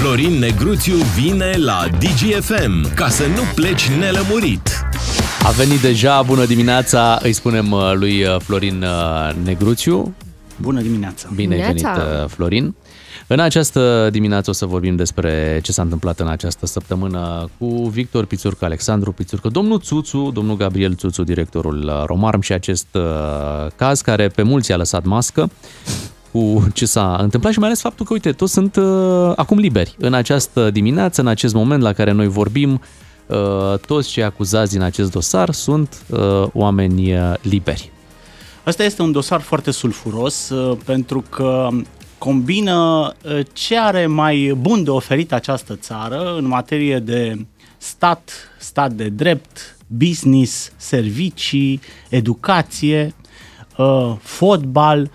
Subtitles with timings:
[0.00, 4.68] Florin Negruțiu vine la DGFM ca să nu pleci nelămurit.
[5.42, 10.14] A venit deja, bună dimineața, îi spunem uh, lui uh, Florin uh, Negruțiu.
[10.60, 11.28] Bună dimineața!
[11.34, 12.26] Bine ai venit, Dimineața.
[12.26, 12.74] Florin.
[13.26, 18.24] În această dimineață o să vorbim despre ce s-a întâmplat în această săptămână cu Victor
[18.24, 23.02] Pițurcă, Alexandru Pițurcă, domnul Țuțu, domnul Gabriel Țuțu, directorul uh, Romarm și acest uh,
[23.76, 25.50] caz care pe mulți a lăsat mască
[26.32, 29.96] cu ce s-a întâmplat și mai ales faptul că, uite, toți sunt uh, acum liberi.
[29.98, 32.80] În această dimineață, în acest moment la care noi vorbim,
[33.26, 37.92] uh, toți cei acuzați din acest dosar sunt uh, oameni uh, liberi.
[38.64, 41.68] Asta este un dosar foarte sulfuros uh, pentru că
[42.18, 47.46] combină uh, ce are mai bun de oferit această țară în materie de
[47.78, 53.14] stat, stat de drept, business, servicii, educație,
[53.76, 55.10] uh, fotbal.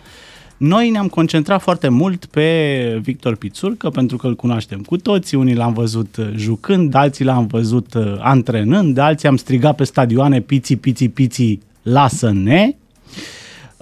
[0.57, 5.55] Noi ne-am concentrat foarte mult pe Victor Pițurcă pentru că îl cunoaștem cu toții, unii
[5.55, 10.75] l-am văzut uh, jucând, alții l-am văzut uh, antrenând, alții am strigat pe stadioane piții,
[10.75, 12.75] piții, piții, lasă-ne.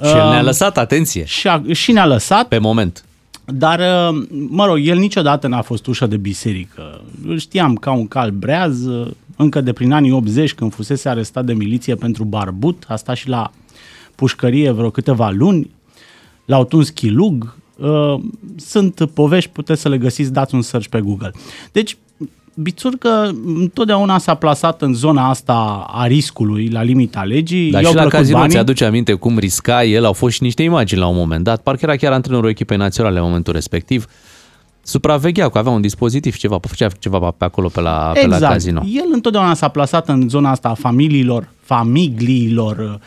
[0.04, 3.06] Și el ne-a Um, lăsat, atenție, Și, a, și ne-a lăsat, pe moment.
[3.46, 7.02] dar, uh, mă rog, el niciodată n-a fost ușă de biserică.
[7.28, 11.46] Îl știam ca un cal breaz, uh, încă de prin anii 80, când fusese arestat
[11.46, 13.52] de miliție pentru barbut, a stat și la
[14.16, 15.70] pușcărie vreo câteva luni,
[16.46, 18.16] l-au tuns chilug, uh,
[18.56, 21.32] sunt povești, puteți să le găsiți, dați un search pe Google.
[21.72, 21.98] Deci,
[22.56, 27.72] Bițurcă întotdeauna s-a plasat în zona asta a riscului, la limita legii.
[27.72, 28.54] Dar I-au și la plăcut casino banii.
[28.54, 31.80] ți-aduce aminte cum risca el, au fost și niște imagini la un moment dat, parcă
[31.84, 34.06] era chiar antrenorul echipei naționale în momentul respectiv,
[34.82, 38.84] supraveghea cu avea un dispozitiv, ceva, făcea ceva pe acolo pe la, pe la casino.
[38.86, 43.00] El întotdeauna s-a plasat în zona asta a familiilor, familiilor uh,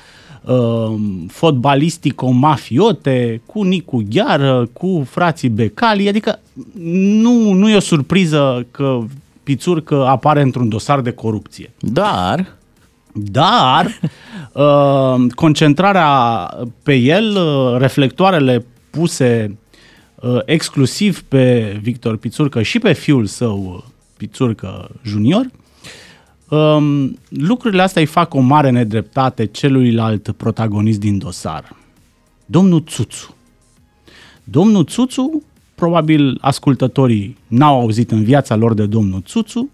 [1.29, 6.41] fotbalistico-mafiote, cu Nicu Gheară, cu frații Becali, adică
[6.83, 8.99] nu, nu e o surpriză că
[9.43, 11.73] Pițurcă apare într-un dosar de corupție.
[11.81, 12.57] Dar,
[13.13, 14.01] Dar
[14.53, 16.51] uh, concentrarea
[16.83, 19.59] pe el, uh, reflectoarele puse
[20.15, 23.83] uh, exclusiv pe Victor Pițurcă și pe fiul său uh,
[24.17, 25.47] Pițurcă Junior,
[26.49, 31.77] um, lucrurile astea îi fac o mare nedreptate celuilalt protagonist din dosar.
[32.47, 33.35] Domnul Țuțu.
[34.45, 35.43] Domnul Țuțu,
[35.75, 39.71] probabil ascultătorii n-au auzit în viața lor de domnul Țuțu,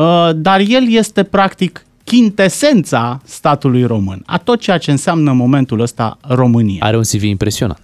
[0.00, 5.80] Uh, dar el este practic chintesența statului român, a tot ceea ce înseamnă în momentul
[5.80, 6.84] ăsta România.
[6.84, 7.80] Are un CV impresionant.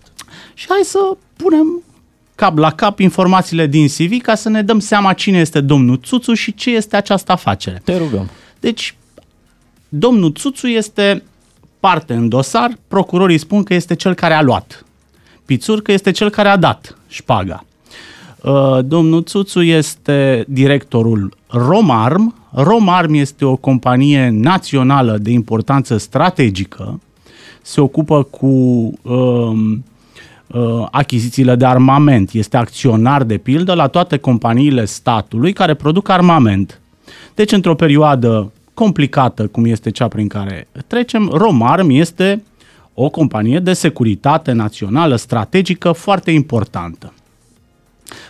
[0.54, 0.98] Și hai să
[1.36, 1.82] punem
[2.36, 6.34] cap la cap informațiile din CV ca să ne dăm seama cine este domnul Țuțu
[6.34, 7.80] și ce este această afacere.
[7.84, 8.30] te rugăm.
[8.60, 8.96] Deci,
[9.88, 11.22] domnul Țuțu este
[11.80, 14.84] parte în dosar, procurorii spun că este cel care a luat.
[15.44, 17.64] Pițurcă este cel care a dat șpaga.
[18.42, 22.34] Uh, Domnul Țuțu este directorul Romarm.
[22.50, 27.00] Romarm este o companie națională de importanță strategică.
[27.62, 29.78] Se ocupă cu um, uh,
[30.90, 32.30] achizițiile de armament.
[32.32, 36.80] Este acționar, de pildă, la toate companiile statului care produc armament.
[37.34, 42.42] Deci, într-o perioadă complicată, cum este cea prin care trecem, Romarm este
[42.94, 47.12] o companie de securitate națională strategică foarte importantă.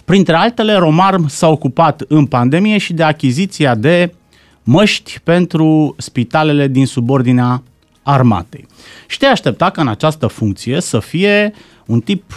[0.05, 4.15] Printre altele, Romarm s-a ocupat în pandemie și de achiziția de
[4.63, 7.63] măști pentru spitalele din subordinea
[8.07, 8.67] armatei.
[9.07, 11.53] Și te aștepta ca în această funcție să fie
[11.87, 12.33] un tip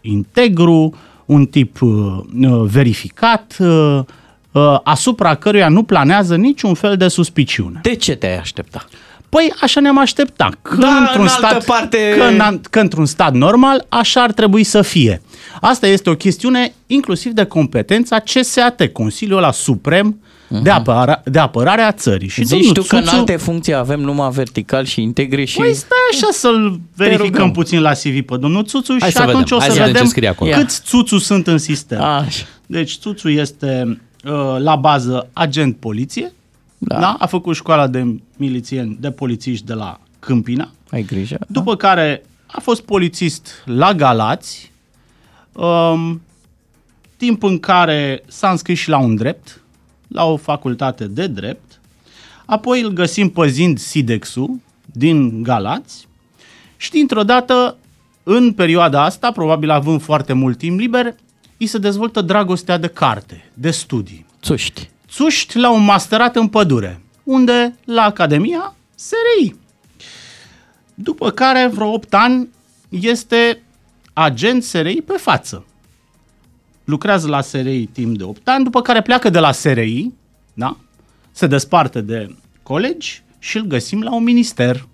[0.00, 2.18] integru, un tip uh,
[2.64, 4.00] verificat, uh,
[4.52, 7.80] uh, asupra căruia nu planează niciun fel de suspiciune.
[7.82, 8.84] De ce te-ai aștepta?
[9.28, 10.54] Păi așa ne-am așteptat.
[10.62, 14.32] Că, Da, într-un în altă stat, parte- că, în, că într-un stat normal așa ar
[14.32, 15.22] trebui să fie.
[15.60, 20.18] Asta este o chestiune inclusiv de competența CSAT, Consiliul ăla Suprem
[20.48, 22.28] de, apăra, de apărare a țării.
[22.28, 25.56] Și Zici domnul tu că în Țuțu- alte funcții avem numai vertical și integre și...
[25.56, 27.50] Păi stai așa să-l verificăm rugăm.
[27.52, 29.56] puțin la CV pe domnul Țuțu Hai și să atunci vedem.
[29.56, 30.50] o Hai să să vedem vedem ce scrie acolo.
[30.50, 32.00] câți Țuțu sunt în sistem.
[32.00, 32.44] Așa.
[32.66, 36.32] Deci Țuțu este uh, la bază agent poliție,
[36.78, 36.98] Da.
[36.98, 37.16] da.
[37.18, 41.38] a făcut școala de milițieni, de polițiști de la Câmpina, Ai grijă.
[41.48, 44.72] după care a fost polițist la Galați,
[45.52, 46.22] um,
[47.16, 49.60] timp în care s-a înscris și la un drept,
[50.14, 51.80] la o facultate de drept,
[52.44, 54.60] apoi îl găsim păzind Sidexul
[54.92, 56.08] din Galați
[56.76, 57.76] și dintr-o dată,
[58.22, 61.14] în perioada asta, probabil având foarte mult timp liber,
[61.58, 64.26] îi se dezvoltă dragostea de carte, de studii.
[64.42, 64.90] Țuști.
[65.08, 69.54] Țuști la un masterat în pădure, unde la Academia SRI.
[70.94, 72.48] După care, vreo 8 ani,
[72.88, 73.62] este
[74.12, 75.64] agent SRI pe față.
[76.84, 80.12] Lucrează la SRI timp de 8 ani, după care pleacă de la SRI,
[80.54, 80.76] da?
[81.32, 84.86] se desparte de colegi și îl găsim la un minister,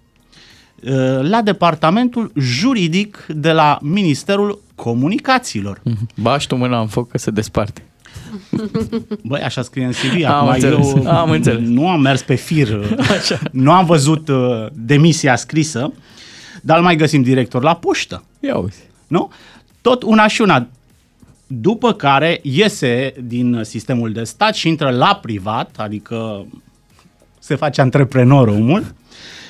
[0.85, 5.81] uh, la departamentul juridic de la Ministerul Comunicațiilor.
[6.23, 7.83] Bași tu mâna în foc că se desparte.
[9.25, 10.25] Băi, așa scrie în CV.
[10.25, 11.69] Am Acum înțeles, eu am înțeles.
[11.69, 12.79] nu am mers pe fir,
[13.19, 13.39] așa.
[13.53, 15.93] nu am văzut uh, demisia scrisă,
[16.63, 18.25] dar îl mai găsim director la poștă.
[18.41, 18.83] Ia uzi.
[19.07, 19.31] Nu?
[19.81, 20.67] Tot una și una.
[21.53, 26.47] După care iese din sistemul de stat și intră la privat, adică
[27.39, 28.95] se face antreprenor omul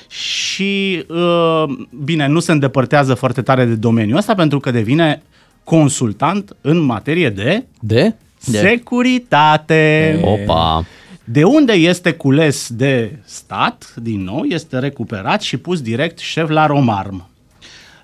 [0.07, 1.63] și, uh,
[2.03, 5.21] bine, nu se îndepărtează foarte tare de domeniul ăsta pentru că devine
[5.63, 8.15] consultant în materie de De?
[8.45, 8.57] De.
[8.57, 10.19] securitate.
[10.23, 10.85] Opa!
[11.23, 16.65] De unde este cules de stat, din nou, este recuperat și pus direct șef la
[16.65, 17.29] Romarm.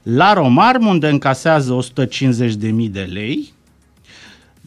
[0.03, 3.53] La Romarm, unde încasează 150.000 de lei,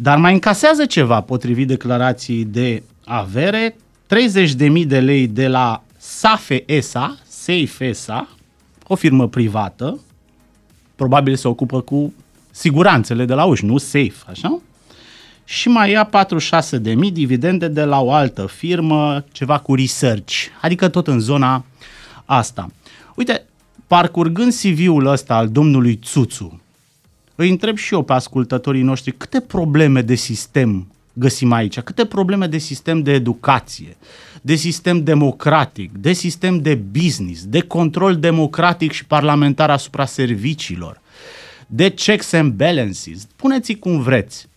[0.03, 3.77] dar mai încasează ceva, potrivit declarației de avere,
[4.57, 8.29] 30.000 de lei de la Safe ESA, Safe ESA,
[8.87, 10.01] o firmă privată,
[10.97, 12.15] probabil se ocupă cu
[12.51, 14.61] siguranțele de la uși, nu safe, așa?
[15.45, 16.11] Și mai ia
[16.79, 16.81] 46.000
[17.13, 21.65] dividende de la o altă firmă, ceva cu research, adică tot în zona
[22.25, 22.71] asta.
[23.15, 23.45] Uite,
[23.87, 26.61] parcurgând CV-ul ăsta al domnului Țuțu,
[27.41, 32.47] îi întreb și eu pe ascultătorii noștri câte probleme de sistem găsim aici, câte probleme
[32.47, 33.97] de sistem de educație,
[34.43, 41.01] de sistem democratic, de sistem de business, de control democratic și parlamentar asupra serviciilor,
[41.67, 44.49] de checks and balances, puneți cum vreți.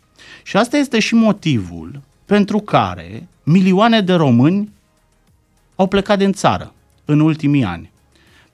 [0.43, 4.69] Și asta este și motivul pentru care milioane de români
[5.75, 6.73] au plecat din țară
[7.05, 7.91] în ultimii ani.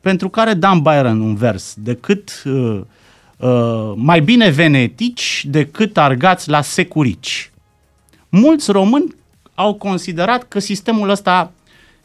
[0.02, 2.82] Pentru care Dan Byron un vers, decât uh,
[3.40, 7.52] uh, mai bine venetici decât argați la securici.
[8.30, 9.16] Mulți români
[9.56, 11.52] au considerat că sistemul ăsta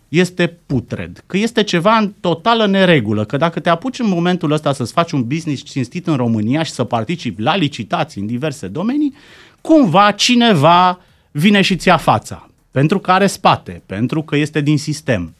[0.08, 4.72] este putred, că este ceva în totală neregulă, că dacă te apuci în momentul ăsta
[4.72, 9.14] să-ți faci un business cinstit în România și să participi la licitații în diverse domenii,
[9.60, 15.34] cumva cineva vine și ți-a fața, pentru că are spate, pentru că este din sistem.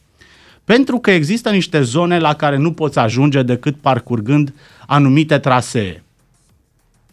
[0.63, 4.53] Pentru că există niște zone la care nu poți ajunge decât parcurgând
[4.87, 6.03] anumite trasee.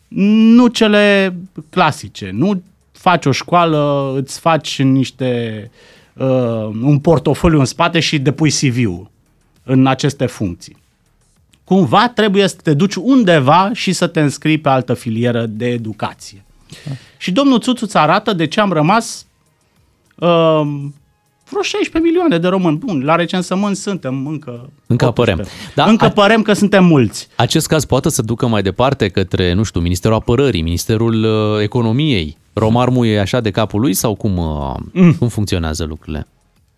[0.08, 1.34] Nu cele
[1.70, 5.70] clasice, nu faci o școală, îți faci niște
[6.12, 6.26] uh,
[6.82, 9.10] un portofoliu în spate și depui CV-ul
[9.62, 10.76] în aceste funcții.
[11.64, 16.44] Cumva trebuie să te duci undeva și să te înscrii pe altă filieră de educație.
[17.16, 19.26] Și domnul Țuțuț îți arată de ce am rămas
[20.14, 20.62] uh,
[21.52, 22.76] vreo 16 milioane de români.
[22.76, 24.70] Bun, la recensământ suntem încă...
[24.86, 25.06] Încă 18.
[25.06, 25.36] apărem.
[25.74, 27.28] Da, Da, încă a- părem că suntem mulți.
[27.36, 32.36] Acest caz poate să ducă mai departe către, nu știu, Ministerul Apărării, Ministerul uh, Economiei.
[32.52, 35.12] Romarmul e așa de capul lui sau cum, uh, Mm.
[35.14, 36.26] cum funcționează lucrurile?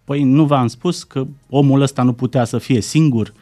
[0.04, 3.32] Păi nu v-am spus că omul ăsta nu putea să fie singur?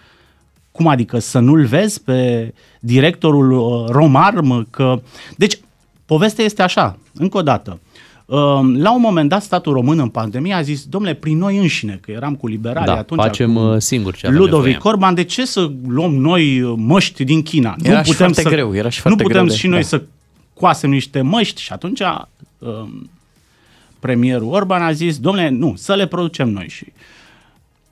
[0.72, 4.70] Cum adică să nu-l vezi pe directorul uh, Romarm?
[4.70, 5.00] Că...
[5.36, 5.58] Deci,
[6.06, 7.70] povestea este așa, încă o dată.
[7.80, 8.11] Uh,
[8.76, 12.10] La un moment dat, statul român în pandemie a zis, domnule, prin noi înșine, că
[12.10, 13.20] eram cu liberalii Da, atunci.
[13.20, 14.92] facem cu uh, singuri ce avem Ludovic nevoie.
[14.92, 17.76] Orban, de ce să luăm noi uh, măști din China?
[17.82, 19.86] Era și foarte să, greu, era și Nu foarte putem greu de- și noi da.
[19.86, 20.02] să
[20.54, 22.00] coasem niște măști și atunci
[22.58, 23.10] um,
[24.00, 26.84] premierul Orban a zis, domnule, nu, să le producem noi și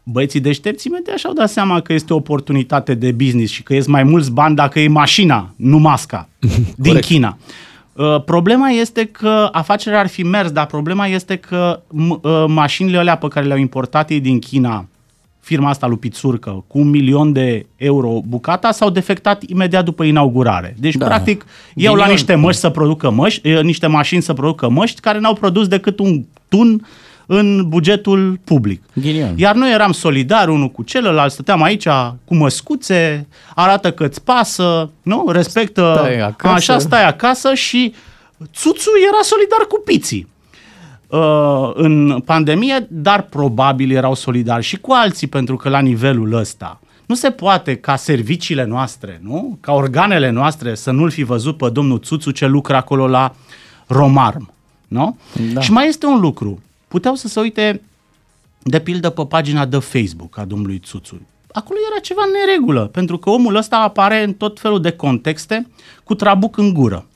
[0.02, 3.86] băieții deștepți imediat și-au dat seama că este o oportunitate de business și că ies
[3.86, 6.52] mai mulți bani dacă e mașina, nu masca, din
[6.84, 7.04] Corect.
[7.06, 7.38] China.
[8.00, 12.98] Uh, Problema este că afacerea ar fi mers, dar problema este că m- uh, mașinile
[12.98, 14.86] alea pe care le-au importat ei din China,
[15.40, 20.74] firma asta lui Pițurcă, cu un milion de euro bucata, s-au defectat imediat după inaugurare.
[20.78, 21.04] Deci, Da.
[21.06, 21.10] da.
[21.14, 22.10] practic, iau la Ghinion.
[22.16, 25.98] niște măști să producă măști, eh, niște mașini să producă măști, care n-au produs decât
[25.98, 26.86] un tun
[27.32, 28.82] în bugetul public.
[28.94, 29.38] Ghinion.
[29.38, 31.86] Iar noi eram solidari unul cu celălalt, stăteam aici
[32.24, 35.26] cu măscuțe, arată că îți pasă, nu?
[35.28, 36.54] Respectă, Stai acasă.
[36.54, 37.94] așa stai acasă și
[38.54, 40.28] Țuțu era solidar cu piții
[41.06, 46.80] uh, în pandemie, dar probabil erau solidari și cu alții, pentru că la nivelul ăsta
[47.06, 49.58] nu se poate ca serviciile noastre, nu?
[49.60, 53.34] ca organele noastre să nu-l fi văzut pe domnul Țuțu ce lucră acolo la
[53.86, 54.52] Romarm.
[54.88, 55.16] Nu?
[55.52, 55.60] Da.
[55.60, 56.62] Și mai este un lucru.
[56.90, 57.82] Puteau să se uite
[58.62, 61.20] de pildă pe pagina de Facebook a domnului Țuțu.
[61.52, 65.66] Acolo era ceva în neregulă, pentru că omul ăsta apare în tot felul de contexte
[66.04, 67.06] cu trabuc în gură.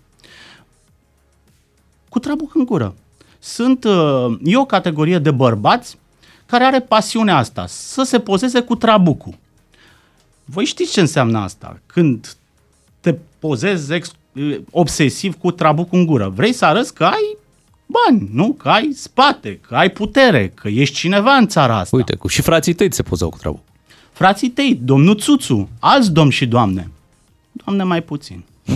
[2.09, 2.95] Cu trabuc în gură.
[3.39, 5.99] Sunt, uh, e o categorie de bărbați
[6.47, 9.35] care are pasiunea asta, să se pozeze cu trabucul.
[10.45, 11.81] Voi știți ce înseamnă asta?
[11.87, 12.37] Când
[13.01, 16.29] te pozezi ex- uh, obsesiv cu trabucul în gură.
[16.29, 17.34] Vrei să arăți că ai
[17.87, 18.53] bani, nu?
[18.59, 21.97] Că ai spate, că ai putere, că ești cineva în țara asta.
[21.97, 23.59] Uite, cu și frații tăi se pozau cu treabă.
[24.13, 26.91] Frații tăi, domnul Țuțu, alți domni și doamne.
[27.53, 28.45] Doamne mai puțin.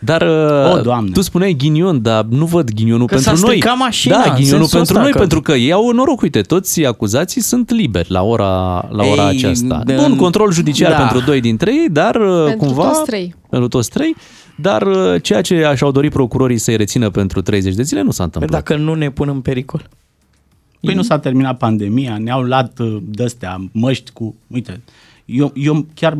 [0.00, 1.10] Dar O, uh, Doamne.
[1.10, 3.50] tu spuneai ghinion, dar nu văd ghinionul Că pentru s-a noi.
[3.56, 6.20] stricat mașina, da, în ghinionul sensul pentru ăsta noi, că- pentru că ei au noroc.
[6.20, 8.44] Uite, toți acuzații sunt liberi la ora,
[8.90, 9.80] la ora Ei, aceasta.
[9.84, 10.96] de- Bun, control judiciar da.
[10.96, 12.84] pentru doi dintre ei, dar uh, Pentru cumva...
[12.88, 13.34] toți trei.
[13.50, 14.16] Pentru toți trei.
[14.60, 18.16] Dar uh, ceea ce și-au dorit procurorii să-i rețină pentru 30 de zile nu s-a
[18.16, 18.62] Păi întâmplat.
[18.62, 19.88] dacă nu ne pun în pericol.
[20.80, 24.34] Păi nu s-a terminat pandemia, ne-au luat uh, de-astea măști cu...
[24.46, 24.80] Uite,
[25.24, 26.18] eu, eu chiar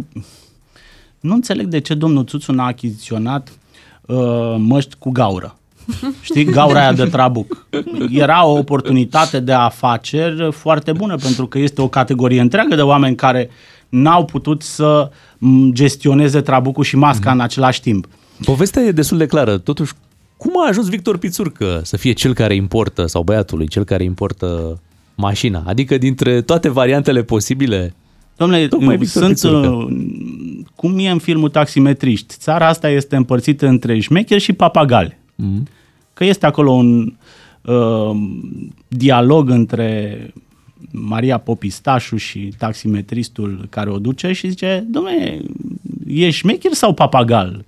[1.21, 3.59] nu înțeleg de ce domnul Țuțu n-a achiziționat
[4.07, 5.59] uh, măști cu gaură.
[6.21, 7.67] Știi, gaura aia de trabuc.
[8.11, 13.17] Era o oportunitate de afaceri foarte bună, pentru că este o categorie întreagă de oameni
[13.17, 13.51] care
[13.89, 18.07] n-au putut să m, gestioneze trabucul și masca în același timp.
[18.45, 19.59] Povestea e destul de clară.
[19.59, 19.93] Totuși,
[20.37, 24.81] cum a ajuns Victor Pițurcă să fie cel care importă, sau băiatului, cel care importă
[25.15, 25.63] mașina?
[25.67, 27.95] Adică dintre toate variantele posibile,
[28.37, 29.69] Domnule, Tocmai Victor sunt, Pițurcă.
[29.69, 29.97] uh,
[30.75, 35.19] cum e în filmul Taximetriști, țara asta este împărțită între șmecheri și papagali.
[35.35, 35.63] Mhm.
[35.63, 35.77] Mm-hmm.
[36.15, 37.13] Că este acolo un
[37.63, 38.11] uh,
[38.89, 40.19] dialog între
[40.91, 45.41] Maria Popistașu și taximetristul care o duce și zice, domnule,
[46.07, 47.65] e șmecher sau papagal?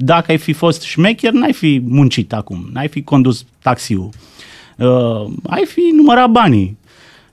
[0.00, 4.08] Păi, dacă ai fi fost șmecher, n-ai fi muncit acum, n-ai fi condus taxiul.
[4.76, 6.78] Uh, ai fi numărat banii.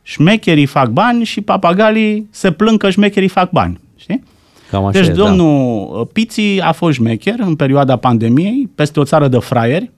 [0.01, 3.79] Șmecherii fac bani și papagalii se plâng că șmecherii fac bani.
[3.95, 4.23] Știi?
[4.69, 5.23] cam așa Deci e, da.
[5.23, 9.91] domnul Piții a fost șmecher în perioada pandemiei, peste o țară de fraieri,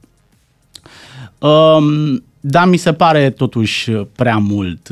[1.40, 4.90] um, dar mi se pare totuși prea mult.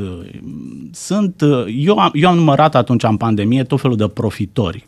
[0.92, 1.42] Sunt,
[1.78, 4.88] eu, am, eu am numărat atunci în pandemie tot felul de profitori.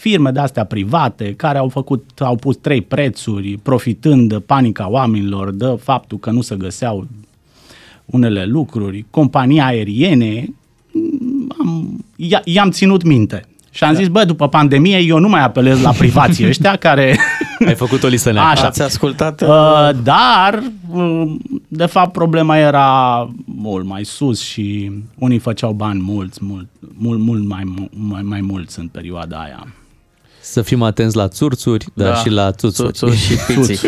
[0.00, 5.50] Firme de astea private care au făcut, au pus trei prețuri, profitând de panica oamenilor,
[5.50, 7.06] de faptul că nu se găseau
[8.06, 10.54] unele lucruri, companii aeriene,
[11.60, 13.44] am, i- i-am ținut minte.
[13.70, 17.18] Și am zis, bă, după pandemie eu nu mai apelez la privații ăștia care...
[17.66, 18.50] Ai făcut o listă neagră.
[18.50, 18.66] Așa.
[18.66, 19.40] Ați ascultat?
[19.42, 19.48] Uh,
[20.02, 21.34] dar, uh,
[21.68, 27.44] de fapt, problema era mult mai sus și unii făceau bani mulți, mult, mult, mult
[27.48, 29.66] mai, mu- mai, mai mulți în perioada aia.
[30.50, 32.14] Să fim atenți la țurțuri, dar da.
[32.14, 32.92] și la țuțuri.
[32.92, 33.78] Țuțuri și piții.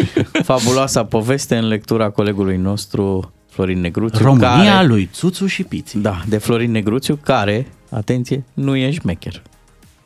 [0.42, 4.24] Fabuloasa poveste în lectura colegului nostru Florin Negruțiu.
[4.24, 5.98] România care, lui Țuțu și Piții.
[6.00, 9.42] Da, de Florin Negruțiu, care, atenție, nu e șmecher.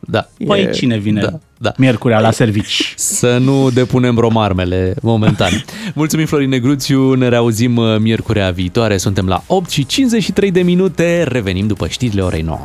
[0.00, 0.28] Da.
[0.46, 1.72] Păi E- cine vine da, da.
[1.76, 2.94] miercurea la servici?
[2.96, 5.64] Să nu depunem romarmele momentan.
[5.94, 8.96] Mulțumim, Florin Negruțiu, ne reauzim uh, miercurea viitoare.
[8.96, 12.58] Suntem la 8 și 53 de minute, revenim după știrile orei 9.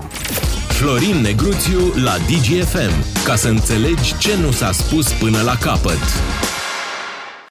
[0.82, 3.24] Florin Negruțiu la DGFM.
[3.26, 6.00] Ca să înțelegi ce nu s-a spus până la capăt.